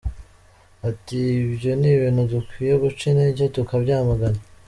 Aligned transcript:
Ati 0.89 1.17
‘‘Ibyo 1.45 1.71
ni 1.79 1.89
ibintu 1.95 2.21
dukwiye 2.31 2.73
guca 2.81 3.03
intege, 3.11 3.43
tukabyamagana. 3.55 4.39